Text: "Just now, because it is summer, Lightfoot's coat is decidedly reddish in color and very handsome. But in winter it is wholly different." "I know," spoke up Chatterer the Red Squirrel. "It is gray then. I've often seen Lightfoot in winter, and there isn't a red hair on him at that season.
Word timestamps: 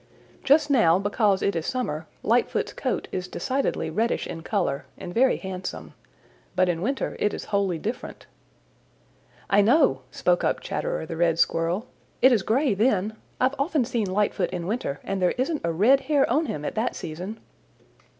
"Just 0.43 0.71
now, 0.71 0.97
because 0.97 1.43
it 1.43 1.55
is 1.55 1.67
summer, 1.67 2.07
Lightfoot's 2.23 2.73
coat 2.73 3.07
is 3.11 3.27
decidedly 3.27 3.91
reddish 3.91 4.25
in 4.25 4.41
color 4.41 4.85
and 4.97 5.13
very 5.13 5.37
handsome. 5.37 5.93
But 6.55 6.69
in 6.69 6.81
winter 6.81 7.15
it 7.19 7.35
is 7.35 7.45
wholly 7.53 7.77
different." 7.77 8.25
"I 9.47 9.61
know," 9.61 10.01
spoke 10.09 10.43
up 10.43 10.59
Chatterer 10.59 11.05
the 11.05 11.17
Red 11.17 11.37
Squirrel. 11.37 11.85
"It 12.19 12.31
is 12.31 12.41
gray 12.41 12.73
then. 12.73 13.15
I've 13.39 13.53
often 13.59 13.85
seen 13.85 14.07
Lightfoot 14.11 14.49
in 14.49 14.65
winter, 14.65 14.99
and 15.03 15.21
there 15.21 15.35
isn't 15.37 15.61
a 15.63 15.71
red 15.71 15.99
hair 15.99 16.27
on 16.27 16.47
him 16.47 16.65
at 16.65 16.73
that 16.73 16.95
season. 16.95 17.39